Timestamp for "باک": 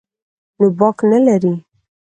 0.77-0.97